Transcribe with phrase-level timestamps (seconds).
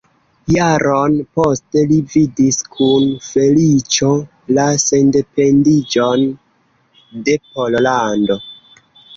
[0.51, 4.09] Jaron poste li vidis kun feliĉo
[4.59, 6.27] la sendependiĝon
[7.29, 8.41] de Pollando.